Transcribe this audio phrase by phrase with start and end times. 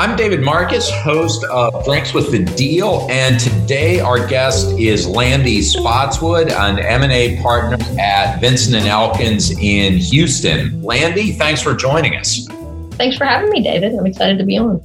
[0.00, 5.44] I'm David Marcus, host of Drinks with the Deal, and today our guest is Lande
[5.44, 10.82] Spottswood, an M&A partner at Vinson and Elkins in Houston.
[10.82, 12.48] Landy, thanks for joining us.
[12.92, 13.94] Thanks for having me, David.
[13.94, 14.82] I'm excited to be on.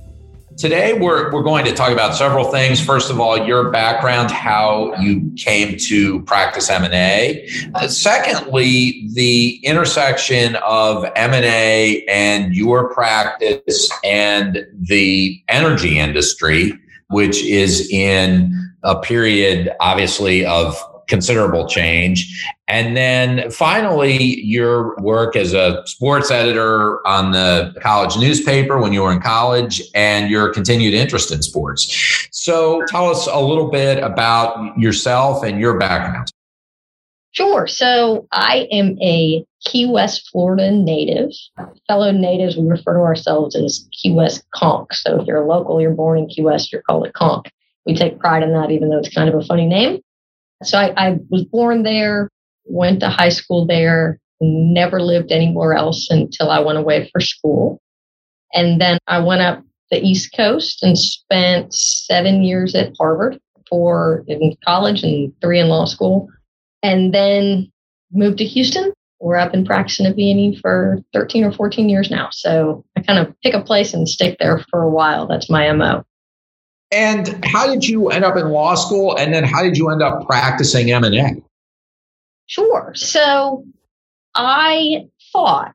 [0.58, 2.80] Today, we're, we're going to talk about several things.
[2.80, 7.46] First of all, your background, how you came to practice M&A.
[7.74, 16.72] Uh, secondly, the intersection of M&A and your practice and the energy industry,
[17.10, 18.54] which is in
[18.84, 22.46] a period, obviously, of considerable change.
[22.68, 29.04] And then finally, your work as a sports editor on the college newspaper when you
[29.04, 32.28] were in college and your continued interest in sports.
[32.32, 36.32] So tell us a little bit about yourself and your background.
[37.32, 37.68] Sure.
[37.68, 41.32] So I am a Key West, Florida native.
[41.88, 44.90] Fellow natives, we refer to ourselves as Key West conch.
[44.94, 47.48] So if you're a local, you're born in Key West, you're called a conch.
[47.86, 50.00] We take pride in that, even though it's kind of a funny name.
[50.64, 52.30] So I, I was born there,
[52.66, 57.82] went to high school there, never lived anywhere else until I went away for school.
[58.54, 64.24] And then I went up the East Coast and spent seven years at Harvard, four
[64.28, 66.28] in college and three in law school.
[66.84, 67.72] And then
[68.12, 72.30] moved to Houston, where I've been practicing at V&E for 13 or 14 years now.
[72.32, 75.28] So I kind of pick a place and stick there for a while.
[75.28, 76.04] That's my MO.
[76.92, 79.18] And how did you end up in law school?
[79.18, 81.42] And then how did you end up practicing M&A?
[82.48, 82.94] Sure.
[82.96, 83.66] So
[84.36, 85.74] I thought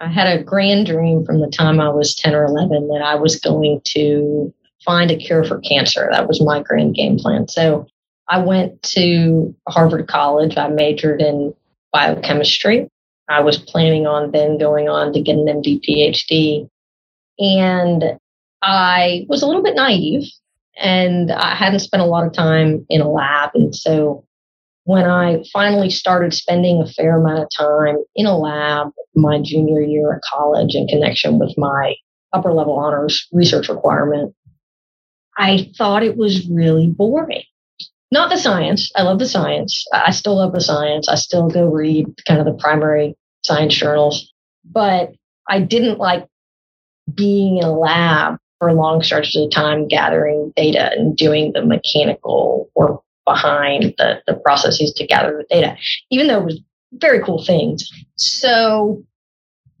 [0.00, 3.14] I had a grand dream from the time I was 10 or 11 that I
[3.14, 4.52] was going to
[4.84, 6.08] find a cure for cancer.
[6.10, 7.48] That was my grand game plan.
[7.48, 7.86] So
[8.28, 10.56] I went to Harvard College.
[10.56, 11.54] I majored in
[11.92, 12.88] biochemistry.
[13.28, 16.68] I was planning on then going on to get an MD PhD.
[17.38, 18.18] And
[18.60, 20.28] I was a little bit naive
[20.80, 23.50] and I hadn't spent a lot of time in a lab.
[23.54, 24.24] And so
[24.84, 29.80] when I finally started spending a fair amount of time in a lab my junior
[29.80, 31.94] year of college in connection with my
[32.32, 34.34] upper level honors research requirement,
[35.36, 37.42] I thought it was really boring.
[38.10, 38.90] Not the science.
[38.94, 39.86] I love the science.
[39.92, 41.08] I still love the science.
[41.08, 44.32] I still go read kind of the primary science journals,
[44.64, 45.12] but
[45.48, 46.26] I didn't like
[47.14, 52.70] being in a lab for long stretches of time gathering data and doing the mechanical
[52.74, 55.76] work behind the, the processes to gather the data,
[56.10, 56.60] even though it was
[56.94, 57.88] very cool things.
[58.16, 59.02] So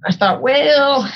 [0.04, 1.10] I thought, well,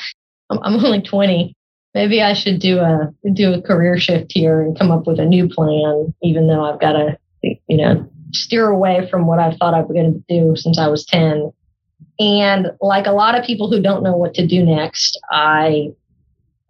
[0.51, 1.55] I'm, I'm only 20.
[1.95, 5.25] Maybe I should do a do a career shift here and come up with a
[5.25, 9.73] new plan, even though I've got to, you know, steer away from what I thought
[9.73, 11.51] I was going to do since I was 10.
[12.19, 15.89] And like a lot of people who don't know what to do next, I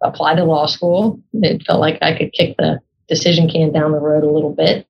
[0.01, 1.19] applied to law school.
[1.33, 2.79] It felt like I could kick the
[3.09, 4.87] decision can down the road a little bit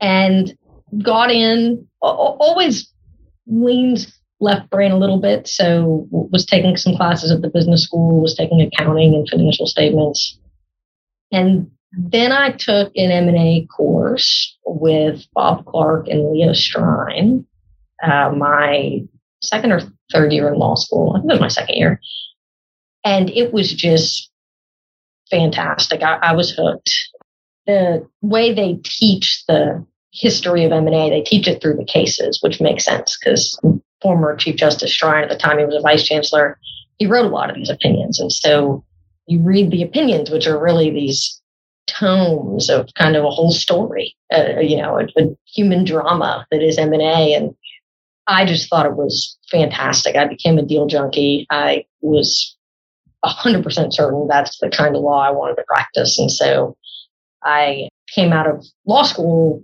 [0.00, 0.56] and
[1.02, 2.92] got in, always
[3.46, 4.06] leaned
[4.40, 5.48] left brain a little bit.
[5.48, 10.38] So was taking some classes at the business school, was taking accounting and financial statements.
[11.32, 17.44] And then I took an M&A course with Bob Clark and Leo Strine,
[18.02, 19.02] uh, my
[19.42, 19.80] second or
[20.12, 21.14] third year in law school.
[21.14, 22.00] I think it was my second year.
[23.04, 24.30] And it was just
[25.30, 26.02] fantastic.
[26.02, 26.90] I, I was hooked
[27.68, 32.60] the way they teach the history of M&A, they teach it through the cases, which
[32.60, 33.60] makes sense because
[34.02, 36.58] former Chief Justice Strine, at the time he was a vice chancellor,
[36.96, 38.18] he wrote a lot of these opinions.
[38.18, 38.82] And so
[39.26, 41.40] you read the opinions, which are really these
[41.86, 46.62] tomes of kind of a whole story, uh, you know, a, a, human drama that
[46.62, 47.34] is M&A.
[47.34, 47.54] And
[48.26, 50.16] I just thought it was fantastic.
[50.16, 51.46] I became a deal junkie.
[51.50, 52.56] I was
[53.24, 56.18] 100% certain that's the kind of law I wanted to practice.
[56.18, 56.76] And so
[57.42, 59.62] I came out of law school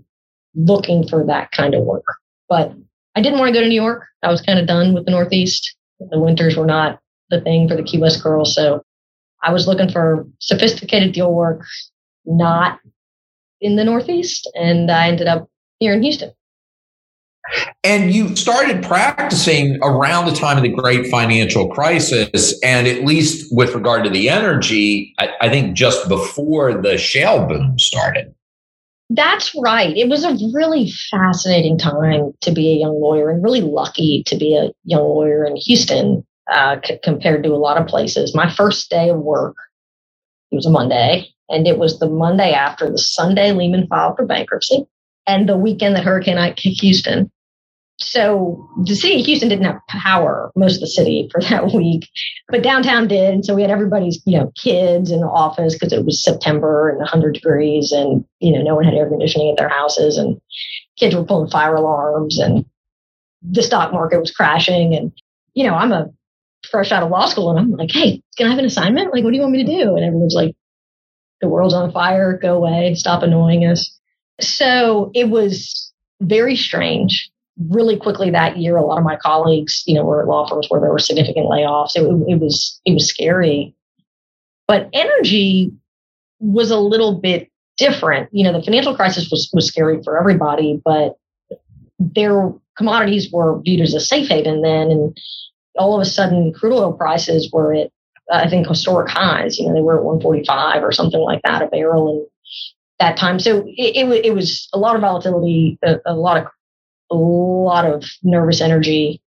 [0.55, 2.05] looking for that kind of work.
[2.49, 2.73] But
[3.17, 4.05] I didn't want to go to New York.
[4.23, 5.77] I was kind of done with the Northeast.
[5.99, 8.55] The winters were not the thing for the Key West girls.
[8.55, 8.83] So
[9.43, 11.65] I was looking for sophisticated deal work,
[12.25, 12.81] not
[13.61, 14.51] in the Northeast.
[14.55, 15.49] And I ended up
[15.79, 16.33] here in Houston.
[17.83, 23.55] And you started practicing around the time of the great financial crisis, and at least
[23.55, 28.35] with regard to the energy, I, I, think just before the shale boom started.
[29.11, 29.95] That's right.
[29.95, 34.37] It was a really fascinating time to be a young lawyer and really lucky to
[34.37, 38.35] be a young lawyer in Houston uh, c- compared to a lot of places.
[38.35, 39.57] My first day of work,
[40.51, 44.25] it was a Monday, and it was the Monday after the Sunday Lehman filed for
[44.25, 44.87] bankruptcy
[45.27, 47.31] and the weekend that Hurricane Ike hit Houston.
[47.99, 52.09] So the city of Houston didn't have power, most of the city for that week,
[52.49, 53.35] but downtown did.
[53.35, 56.89] And so we had everybody's, you know, kids in the office because it was September
[56.89, 60.41] and 100 degrees and, you know, no one had air conditioning at their houses and
[60.99, 62.65] kids were pulling fire alarms and
[63.43, 64.95] the stock market was crashing.
[64.95, 65.13] And,
[65.55, 66.11] you know, I'm a
[66.69, 69.13] fresh out of law school and I'm like, hey, can I have an assignment?
[69.13, 69.97] Like, what do you want me to do?
[69.97, 70.57] And everyone's like,
[71.41, 73.97] the world's on fire, go away, stop annoying us.
[74.41, 77.31] So it was very strange.
[77.69, 80.67] Really quickly that year, a lot of my colleagues, you know, were at law firms
[80.69, 81.95] where there were significant layoffs.
[81.95, 83.75] It, it was it was scary,
[84.67, 85.73] but energy
[86.41, 88.29] was a little bit different.
[88.33, 91.17] You know, the financial crisis was was scary for everybody, but
[91.99, 95.17] their commodities were viewed as a safe haven then, and
[95.79, 97.91] all of a sudden, crude oil prices were at
[98.33, 99.59] I think historic highs.
[99.59, 102.27] You know, they were at 145 or something like that a barrel, and
[103.01, 103.39] that time.
[103.39, 106.47] So it, it, it was a lot of volatility, a, a, lot of
[107.15, 109.21] a lot of nervous energy,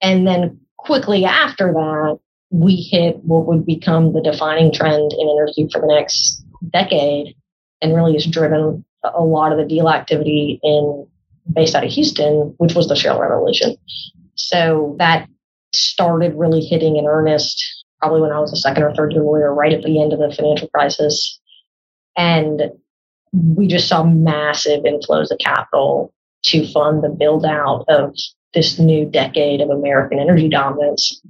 [0.00, 2.18] and then quickly after that,
[2.50, 7.34] we hit what would become the defining trend in energy for the next decade,
[7.80, 11.06] and really has driven a lot of the deal activity in
[11.52, 13.76] based out of Houston, which was the shale revolution.
[14.34, 15.28] So that
[15.74, 19.54] started really hitting in earnest probably when I was a second or third year lawyer,
[19.54, 21.40] right at the end of the financial crisis.
[22.16, 22.70] And
[23.32, 26.13] we just saw massive inflows of capital
[26.44, 28.14] to fund the build out of
[28.52, 31.20] this new decade of American energy dominance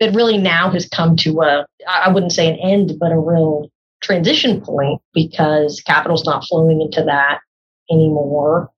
[0.00, 3.70] that really now has come to a, I wouldn't say an end, but a real
[4.02, 7.38] transition point because capital's not flowing into that
[7.90, 8.68] anymore.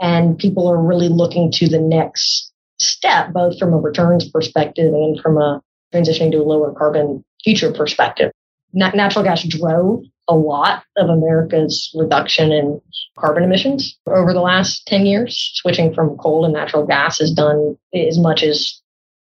[0.00, 5.18] And people are really looking to the next step, both from a returns perspective and
[5.20, 5.62] from a
[5.94, 8.32] transitioning to a lower carbon future perspective.
[8.72, 12.80] natural gas drove a lot of America's reduction in
[13.18, 15.50] carbon emissions over the last 10 years.
[15.54, 18.80] Switching from coal to natural gas has done as much as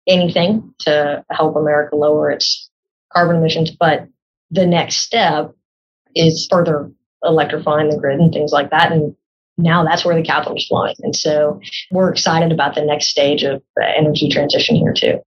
[0.08, 2.70] anything to help America lower its
[3.12, 3.70] carbon emissions.
[3.70, 4.08] But
[4.50, 5.54] the next step
[6.14, 6.90] is further
[7.22, 8.90] electrifying the grid and things like that.
[8.90, 9.14] And
[9.58, 10.94] now that's where the capital is flowing.
[11.00, 11.60] And so
[11.90, 15.20] we're excited about the next stage of energy transition here too.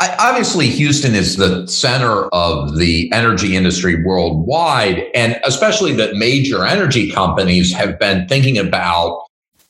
[0.00, 6.64] I, obviously, Houston is the center of the energy industry worldwide, and especially that major
[6.64, 9.26] energy companies have been thinking about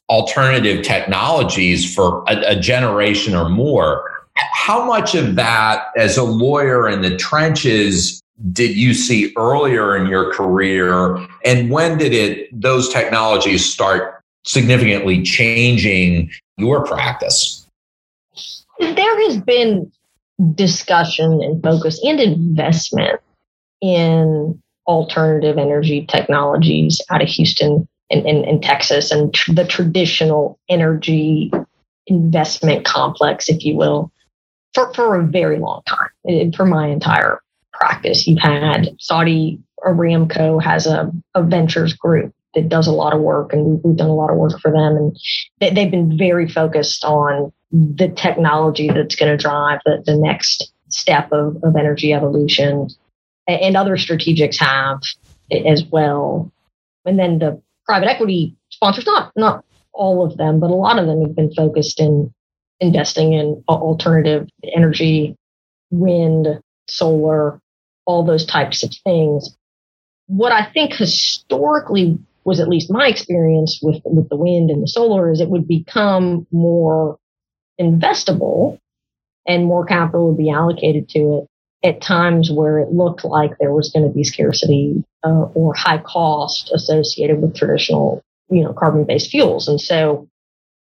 [0.09, 4.25] alternative technologies for a, a generation or more.
[4.37, 8.23] How much of that, as a lawyer in the trenches,
[8.53, 15.23] did you see earlier in your career, and when did it those technologies start significantly
[15.23, 17.67] changing your practice?
[18.79, 19.91] There has been
[20.55, 23.21] discussion and focus and investment
[23.81, 30.59] in alternative energy technologies out of Houston and, and, and Texas and tr- the traditional
[30.69, 31.53] energy
[32.07, 34.11] investment complex, if you will,
[34.75, 37.41] for, for a very long time, it, for my entire
[37.73, 38.27] practice.
[38.27, 43.53] You've had Saudi Aramco has a, a ventures group that does a lot of work,
[43.53, 45.17] and we've done a lot of work for them, and
[45.61, 50.73] they, they've been very focused on the technology that's going to drive the, the next
[50.89, 52.89] step of, of energy evolution.
[53.47, 55.01] And other strategics have
[55.67, 56.53] as well.
[57.05, 61.07] And then the private equity sponsors, not not all of them, but a lot of
[61.07, 62.33] them have been focused in
[62.79, 65.37] investing in alternative energy,
[65.91, 66.47] wind,
[66.89, 67.61] solar,
[68.07, 69.57] all those types of things.
[70.27, 72.19] What I think historically
[72.51, 75.69] was at least my experience with with the wind and the solar is it would
[75.69, 77.17] become more
[77.81, 78.81] investable
[79.47, 81.51] and more capital would be allocated to it
[81.89, 85.99] at times where it looked like there was going to be scarcity uh, or high
[85.99, 89.69] cost associated with traditional, you know, carbon based fuels.
[89.69, 90.29] And so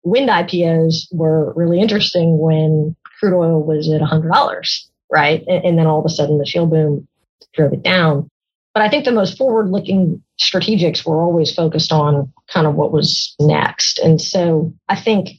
[0.03, 5.43] wind IPOs were really interesting when crude oil was at $100, right?
[5.47, 7.07] And, and then all of a sudden the shale boom
[7.53, 8.30] drove it down.
[8.73, 12.91] But I think the most forward looking strategics were always focused on kind of what
[12.91, 13.99] was next.
[13.99, 15.29] And so I think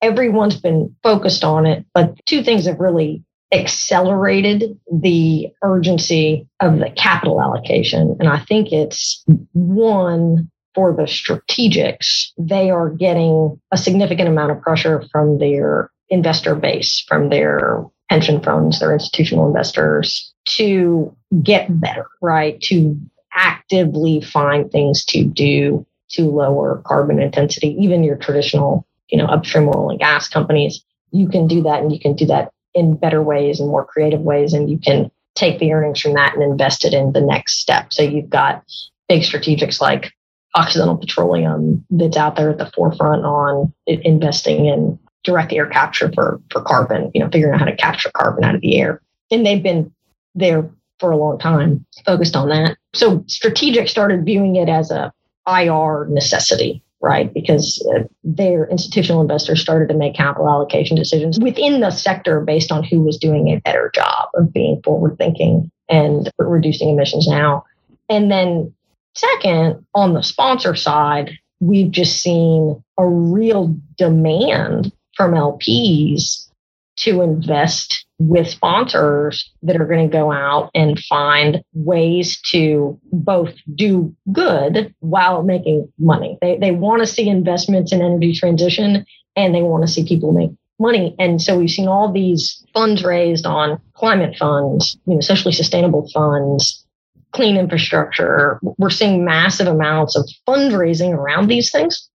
[0.00, 6.90] everyone's been focused on it, but two things have really accelerated the urgency of the
[6.90, 8.16] capital allocation.
[8.18, 14.62] And I think it's one for the strategics, they are getting a significant amount of
[14.62, 22.06] pressure from their investor base, from their pension funds, their institutional investors to get better,
[22.20, 22.60] right?
[22.62, 23.00] To
[23.32, 29.68] actively find things to do to lower carbon intensity, even your traditional you know, upstream
[29.68, 33.22] oil and gas companies, you can do that and you can do that in better
[33.22, 34.52] ways and more creative ways.
[34.52, 37.92] And you can take the earnings from that and invest it in the next step.
[37.92, 38.64] So you've got
[39.08, 40.12] big strategics like
[40.54, 46.40] Occidental Petroleum that's out there at the forefront on investing in direct air capture for,
[46.50, 49.00] for carbon, you know, figuring out how to capture carbon out of the air.
[49.30, 49.92] And they've been
[50.34, 52.76] there for a long time, focused on that.
[52.94, 55.12] So strategic started viewing it as a
[55.46, 57.32] IR necessity, right?
[57.32, 62.70] Because uh, their institutional investors started to make capital allocation decisions within the sector based
[62.70, 67.64] on who was doing a better job of being forward thinking and reducing emissions now.
[68.08, 68.72] And then
[69.14, 76.48] second, on the sponsor side, we've just seen a real demand from LPs
[76.96, 83.54] to invest with sponsors that are going to go out and find ways to both
[83.74, 86.38] do good while making money.
[86.40, 89.04] They, they want to see investments in energy transition
[89.34, 91.16] and they want to see people make money.
[91.18, 96.08] And so we've seen all these funds raised on climate funds, you know, socially sustainable
[96.12, 96.86] funds,
[97.32, 98.60] clean infrastructure.
[98.78, 102.08] We're seeing massive amounts of fundraising around these things.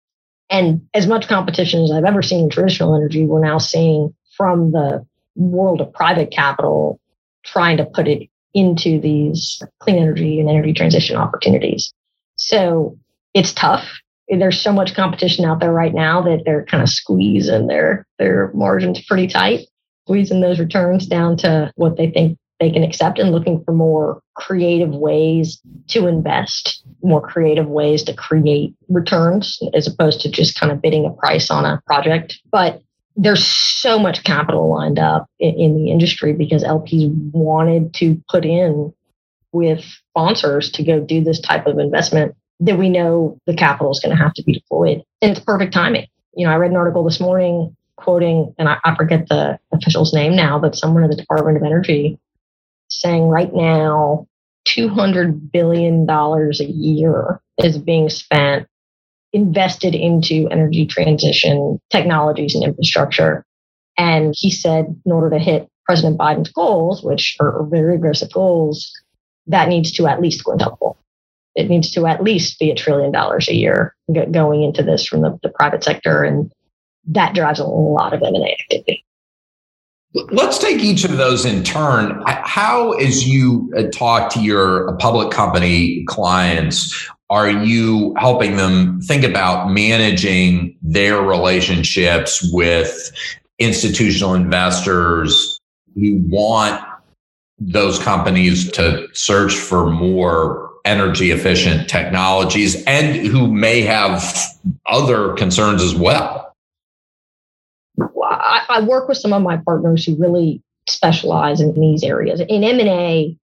[0.50, 4.72] And as much competition as I've ever seen in traditional energy, we're now seeing from
[4.72, 7.00] the world of private capital
[7.44, 11.92] trying to put it into these clean energy and energy transition opportunities.
[12.36, 12.96] So
[13.34, 13.88] it's tough.
[14.28, 18.50] There's so much competition out there right now that they're kind of squeezing their their
[18.54, 19.66] margins pretty tight,
[20.06, 24.22] squeezing those returns down to what they think they can accept and looking for more
[24.34, 30.70] creative ways to invest, more creative ways to create returns as opposed to just kind
[30.70, 32.38] of bidding a price on a project.
[32.50, 32.80] But
[33.16, 38.44] there's so much capital lined up in, in, the industry because LPs wanted to put
[38.44, 38.92] in
[39.52, 44.00] with sponsors to go do this type of investment that we know the capital is
[44.00, 45.02] going to have to be deployed.
[45.22, 46.06] And it's perfect timing.
[46.34, 50.12] You know, I read an article this morning quoting, and I, I forget the official's
[50.12, 52.18] name now, but someone in the Department of Energy
[53.00, 54.26] saying right now
[54.66, 58.66] $200 billion a year is being spent
[59.32, 63.44] invested into energy transition technologies and infrastructure.
[63.98, 68.90] And he said, in order to hit President Biden's goals, which are very aggressive goals,
[69.48, 70.96] that needs to at least quintuple.
[71.54, 73.94] It needs to at least be a trillion dollars a year
[74.30, 76.24] going into this from the, the private sector.
[76.24, 76.50] And
[77.08, 79.03] that drives a lot of M&A activity.
[80.14, 82.22] Let's take each of those in turn.
[82.26, 89.24] How, as you uh, talk to your public company clients, are you helping them think
[89.24, 93.10] about managing their relationships with
[93.58, 95.60] institutional investors
[95.96, 96.80] who want
[97.58, 104.36] those companies to search for more energy efficient technologies and who may have
[104.86, 106.43] other concerns as well?
[108.68, 112.40] I, work with some of my partners who really specialize in these areas.
[112.40, 113.36] In M&A,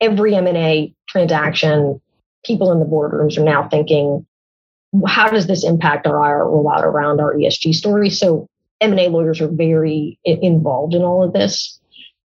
[0.00, 2.00] every M&A transaction
[2.44, 4.26] people in the boardrooms are now thinking,
[5.06, 8.08] how does this impact our IR rollout around our ESG story?
[8.10, 8.48] So
[8.80, 11.80] M&A lawyers are very involved in all of this,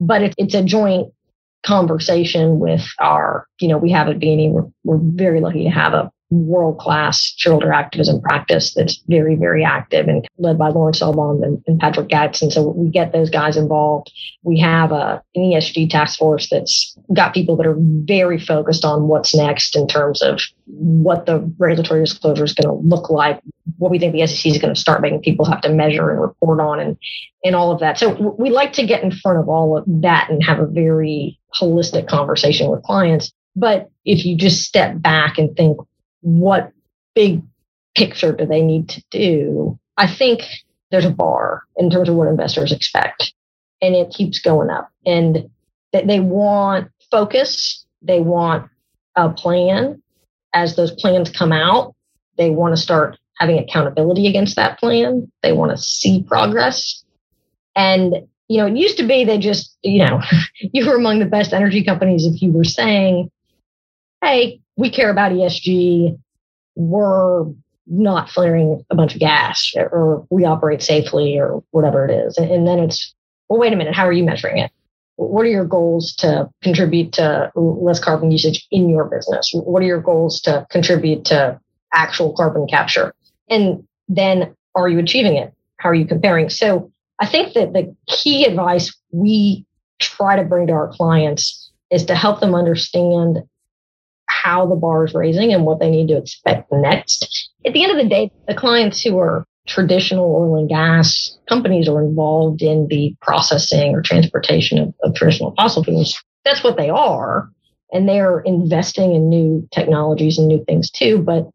[0.01, 1.12] but it, it's a joint
[1.65, 5.95] conversation with our, you know, we have at V&E, we're, we're very lucky to have
[5.95, 11.45] a world class shareholder activism practice that's very, very active and led by Lawrence Elbaum
[11.45, 14.11] and, and Patrick And So we get those guys involved.
[14.43, 19.09] We have a, an ESG task force that's got people that are very focused on
[19.09, 23.41] what's next in terms of what the regulatory disclosure is going to look like,
[23.77, 26.21] what we think the SEC is going to start making people have to measure and
[26.21, 26.97] report on and,
[27.45, 27.99] and all of that.
[27.99, 31.39] So we like to get in front of all of that and have a very
[31.61, 33.33] holistic conversation with clients.
[33.55, 35.79] But if you just step back and think,
[36.23, 36.73] what
[37.14, 37.43] big
[37.95, 39.79] picture do they need to do?
[39.97, 40.43] I think
[40.91, 43.33] there's a bar in terms of what investors expect,
[43.81, 44.91] and it keeps going up.
[45.05, 45.50] And
[45.93, 48.69] they want focus, they want
[49.17, 50.02] a plan.
[50.55, 51.95] As those plans come out,
[52.37, 55.31] they want to start having accountability against that plan.
[55.43, 57.05] They want to see progress.
[57.75, 58.14] And,
[58.49, 60.21] you know, it used to be they just, you know,
[60.61, 63.31] you were among the best energy companies if you were saying,
[64.23, 66.19] hey, we care about ESG.
[66.75, 67.45] We're
[67.87, 72.38] not flaring a bunch of gas or we operate safely or whatever it is.
[72.38, 73.14] And then it's,
[73.49, 74.71] well, wait a minute, how are you measuring it?
[75.17, 79.50] What are your goals to contribute to less carbon usage in your business?
[79.52, 81.61] What are your goals to contribute to
[81.93, 83.14] actual carbon capture?
[83.50, 85.52] And then are you achieving it?
[85.76, 86.49] How are you comparing?
[86.49, 89.67] So I think that the key advice we
[90.00, 93.43] try to bring to our clients is to help them understand
[94.43, 97.51] how the bar is raising and what they need to expect next.
[97.65, 101.89] At the end of the day, the clients who are traditional oil and gas companies
[101.89, 106.21] are involved in the processing or transportation of, of traditional fossil fuels.
[106.45, 107.49] That's what they are.
[107.93, 111.19] And they're investing in new technologies and new things too.
[111.19, 111.49] But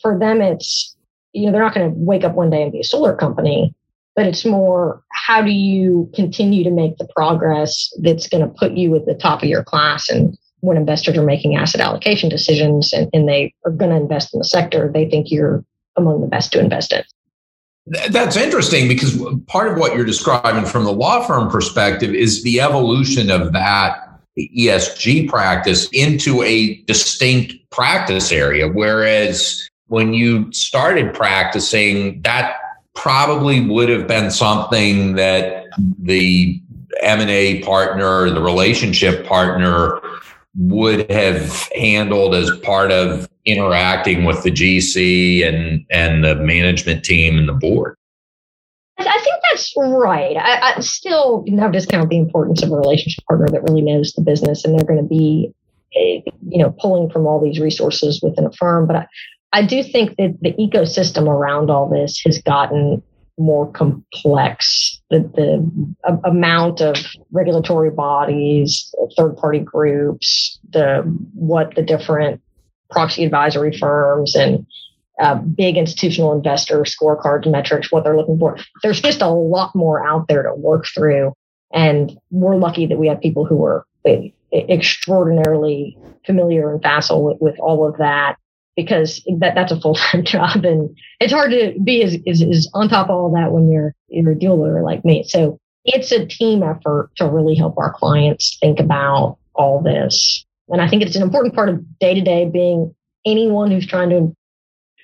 [0.00, 0.96] for them, it's,
[1.32, 3.74] you know, they're not going to wake up one day and be a solar company,
[4.14, 8.72] but it's more how do you continue to make the progress that's going to put
[8.72, 12.92] you at the top of your class and when investors are making asset allocation decisions
[12.92, 15.64] and, and they are going to invest in the sector, they think you're
[15.96, 17.02] among the best to invest in.
[18.10, 22.60] That's interesting because part of what you're describing from the law firm perspective is the
[22.60, 24.06] evolution of that
[24.38, 28.68] ESG practice into a distinct practice area.
[28.68, 32.56] Whereas when you started practicing, that
[32.94, 35.66] probably would have been something that
[35.98, 36.60] the
[37.00, 39.99] M&A partner, the relationship partner
[40.56, 47.38] would have handled as part of interacting with the GC and and the management team
[47.38, 47.96] and the board.
[48.98, 50.36] I think that's right.
[50.36, 54.22] I, I still never discount the importance of a relationship partner that really knows the
[54.22, 55.54] business, and they're going to be,
[55.96, 58.86] eh, you know, pulling from all these resources within a firm.
[58.86, 59.06] But I,
[59.52, 63.02] I do think that the ecosystem around all this has gotten
[63.40, 65.00] more complex.
[65.10, 66.96] The, the amount of
[67.32, 71.02] regulatory bodies, third party groups, the
[71.34, 72.40] what the different
[72.90, 74.66] proxy advisory firms and
[75.20, 78.56] uh, big institutional investor scorecards, metrics, what they're looking for.
[78.82, 81.32] There's just a lot more out there to work through.
[81.72, 83.86] And we're lucky that we have people who are
[84.52, 88.36] extraordinarily familiar and facile with, with all of that
[88.76, 92.88] because that, that's a full time job and it's hard to be as, as, on
[92.88, 95.24] top of all that when you're, you're a dealer like me.
[95.24, 100.44] So it's a team effort to really help our clients think about all this.
[100.68, 102.94] And I think it's an important part of day to day being
[103.26, 104.34] anyone who's trying to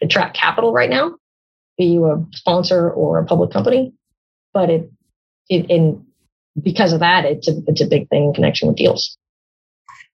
[0.00, 1.16] attract capital right now,
[1.76, 3.92] be you a sponsor or a public company.
[4.52, 4.90] But it,
[5.48, 6.04] it and
[6.62, 9.18] because of that, it's a, it's a big thing in connection with deals.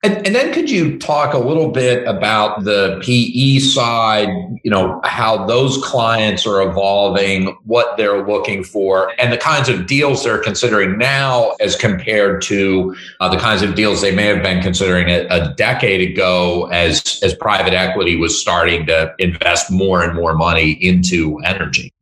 [0.05, 4.29] And, and, then could you talk a little bit about the PE side,
[4.65, 9.87] you know, how those clients are evolving, what they're looking for, and the kinds of
[9.87, 14.43] deals they're considering now as compared to uh, the kinds of deals they may have
[14.43, 20.03] been considering a, a decade ago as, as private equity was starting to invest more
[20.03, 21.93] and more money into energy?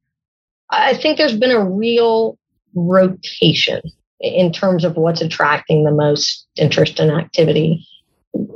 [0.70, 2.38] I think there's been a real
[2.74, 3.82] rotation
[4.20, 7.86] in terms of what's attracting the most interest and activity.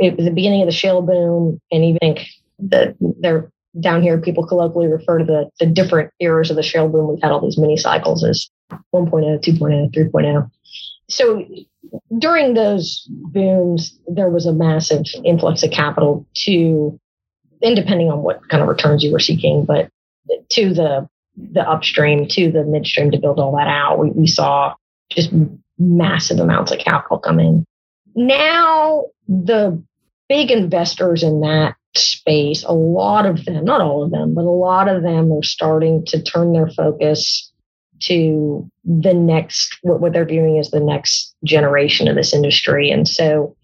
[0.00, 2.18] It was the beginning of the shale boom, and even
[2.58, 6.88] that they're down here, people colloquially refer to the, the different eras of the shale
[6.88, 7.08] boom.
[7.08, 8.48] We've had all these mini cycles as
[8.94, 9.10] 1.0,
[9.42, 10.50] 2.0, 3.0.
[11.08, 11.44] So
[12.18, 16.98] during those booms, there was a massive influx of capital to,
[17.62, 19.90] and depending on what kind of returns you were seeking, but
[20.50, 23.98] to the the upstream, to the midstream to build all that out.
[23.98, 24.74] We, we saw
[25.10, 25.32] just
[25.78, 27.64] massive amounts of capital come in.
[28.14, 29.82] Now, the
[30.28, 34.50] big investors in that space, a lot of them, not all of them, but a
[34.50, 37.50] lot of them are starting to turn their focus
[38.00, 42.90] to the next, what, what they're viewing as the next generation of this industry.
[42.90, 43.56] And so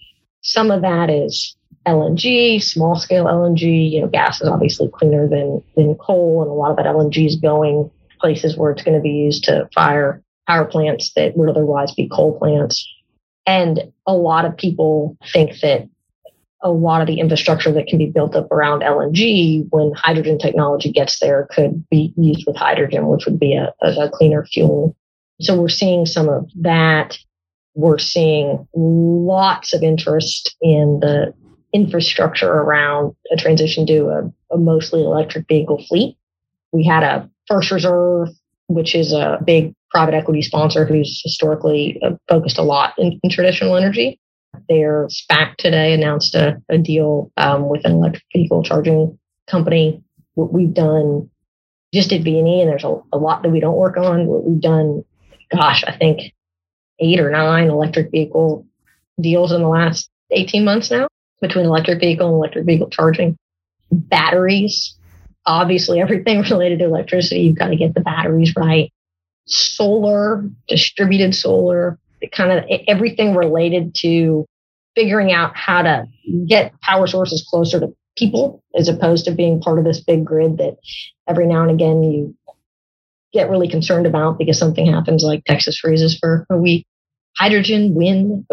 [0.42, 3.90] some of that is LNG, small scale LNG.
[3.90, 7.26] You know, gas is obviously cleaner than, than coal, and a lot of that LNG
[7.26, 11.48] is going places where it's going to be used to fire power plants that would
[11.48, 12.86] otherwise be coal plants.
[13.50, 15.88] And a lot of people think that
[16.62, 20.92] a lot of the infrastructure that can be built up around LNG when hydrogen technology
[20.92, 24.96] gets there could be used with hydrogen, which would be a, a cleaner fuel.
[25.40, 27.18] So we're seeing some of that.
[27.74, 31.34] We're seeing lots of interest in the
[31.72, 36.16] infrastructure around a transition to a, a mostly electric vehicle fleet.
[36.70, 38.28] We had a First Reserve,
[38.68, 43.30] which is a big private equity sponsor who's historically uh, focused a lot in, in
[43.30, 44.18] traditional energy.
[44.68, 50.02] Their SPAC today announced a, a deal um, with an electric vehicle charging company.
[50.34, 51.28] What we've done
[51.92, 54.26] just at V&E, and there's a, a lot that we don't work on.
[54.26, 55.04] What we've done,
[55.52, 56.32] gosh, I think
[57.00, 58.66] eight or nine electric vehicle
[59.20, 61.08] deals in the last 18 months now
[61.40, 63.36] between electric vehicle and electric vehicle charging.
[63.90, 64.94] Batteries,
[65.46, 68.92] obviously everything related to electricity, you've got to get the batteries right
[69.50, 71.98] solar, distributed solar,
[72.32, 74.46] kind of everything related to
[74.94, 76.04] figuring out how to
[76.46, 80.58] get power sources closer to people as opposed to being part of this big grid
[80.58, 80.76] that
[81.28, 82.36] every now and again you
[83.32, 86.86] get really concerned about because something happens like Texas freezes for a week.
[87.36, 88.44] Hydrogen, wind,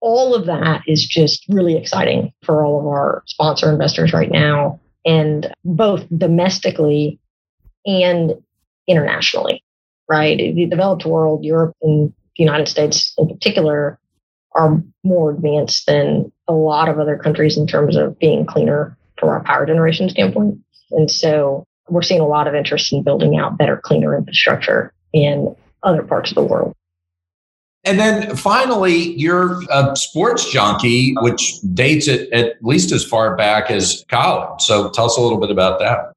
[0.00, 4.80] all of that is just really exciting for all of our sponsor investors right now,
[5.04, 7.20] and both domestically
[7.86, 8.34] and
[8.88, 9.62] internationally
[10.08, 10.36] right?
[10.36, 13.98] The developed world, Europe and the United States in particular,
[14.52, 19.28] are more advanced than a lot of other countries in terms of being cleaner from
[19.28, 20.58] our power generation standpoint.
[20.90, 25.54] And so we're seeing a lot of interest in building out better, cleaner infrastructure in
[25.82, 26.74] other parts of the world.
[27.84, 33.70] And then finally, you're a sports junkie, which dates it at least as far back
[33.70, 34.62] as college.
[34.62, 36.12] So tell us a little bit about that.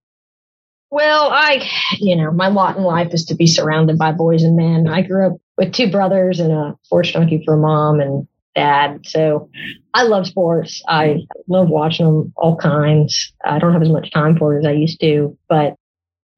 [0.92, 1.68] Well, I,
[2.00, 4.90] you know, my lot in life is to be surrounded by boys and men.
[4.90, 9.06] I grew up with two brothers and a sports donkey for a mom and dad.
[9.06, 9.50] So
[9.94, 10.84] I love sports.
[10.90, 13.34] I love watching them all kinds.
[13.46, 15.76] I don't have as much time for it as I used to, but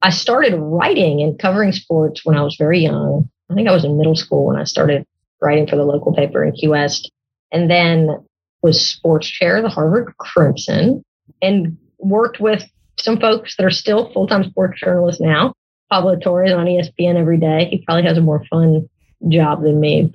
[0.04, 3.28] I started writing and covering sports when I was very young.
[3.50, 5.04] I think I was in middle school when I started
[5.42, 7.12] writing for the local paper in Key West,
[7.52, 8.24] and then
[8.62, 11.04] was sports chair of the Harvard Crimson
[11.42, 12.64] and worked with
[13.04, 15.54] some folks that are still full time sports journalists now.
[15.92, 17.68] Pablo Torre's on ESPN every day.
[17.70, 18.90] He probably has a more fun
[19.30, 20.12] job than me.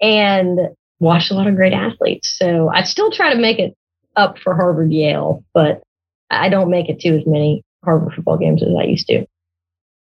[0.00, 0.60] And
[1.00, 2.36] watched a lot of great athletes.
[2.38, 3.74] So I still try to make it
[4.14, 5.82] up for Harvard Yale, but
[6.30, 9.26] I don't make it to as many Harvard football games as I used to.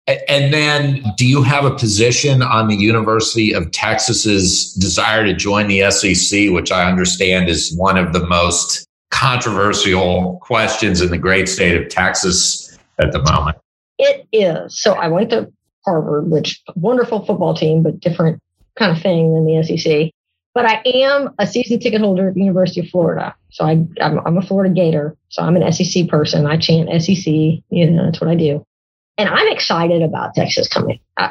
[0.08, 5.68] And then, do you have a position on the University of Texas's desire to join
[5.68, 11.47] the SEC, which I understand is one of the most controversial questions in the great
[11.47, 13.58] state of Texas at the moment?
[14.00, 14.82] It is.
[14.82, 15.52] So I went to
[15.86, 18.41] Harvard, which wonderful football team, but different
[18.78, 20.12] kind of thing than the SEC.
[20.54, 23.36] But I am a season ticket holder at the University of Florida.
[23.52, 25.15] So I, I'm, I'm a Florida Gator.
[25.30, 26.45] So I'm an SEC person.
[26.45, 27.26] I chant SEC.
[27.26, 28.65] You know, that's what I do.
[29.17, 31.00] And I'm excited about Texas coming.
[31.15, 31.24] I,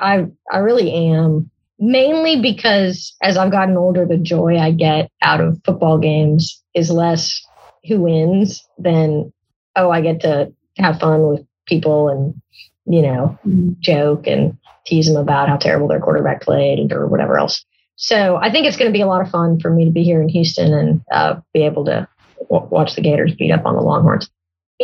[0.52, 5.40] I, I really am, mainly because as I've gotten older, the joy I get out
[5.40, 7.42] of football games is less
[7.86, 9.32] who wins than,
[9.76, 12.40] oh, I get to have fun with people and,
[12.86, 13.38] you know,
[13.80, 17.64] joke and tease them about how terrible their quarterback played or whatever else.
[17.96, 20.02] So I think it's going to be a lot of fun for me to be
[20.02, 22.08] here in Houston and uh, be able to
[22.50, 24.30] w- watch the Gators beat up on the Longhorns.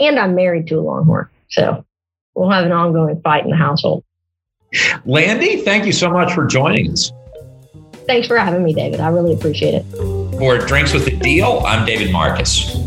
[0.00, 1.84] And I'm married to a Longhorn, so
[2.34, 4.04] we'll have an ongoing fight in the household.
[5.06, 7.10] Lande, thank you so much for joining us.
[8.06, 9.00] Thanks for having me, David.
[9.00, 9.84] I really appreciate it.
[10.38, 12.85] For Drinks with the Deal, I'm David Marcus.